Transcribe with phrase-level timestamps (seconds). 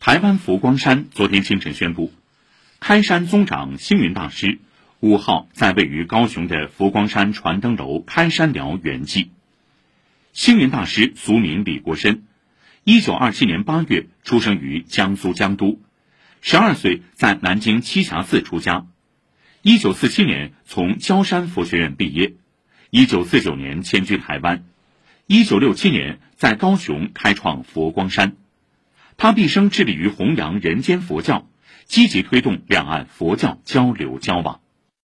[0.00, 2.12] 台湾佛光山昨天清晨宣布，
[2.78, 4.60] 开山宗长星云大师
[5.00, 9.30] 五号在位于高雄的佛光山传灯楼开山寮圆寂。
[10.32, 12.22] 星云大师俗名李国深，
[12.84, 15.80] 一九二七年八月出生于江苏江都，
[16.42, 18.86] 十二岁在南京栖霞寺出家，
[19.62, 22.34] 一九四七年从焦山佛学院毕业，
[22.90, 24.64] 一九四九年迁居台湾，
[25.26, 28.36] 一九六七年在高雄开创佛光山。
[29.20, 31.48] 他毕生致力于弘扬人间佛教，
[31.86, 34.60] 积极推动两岸佛教交流交往。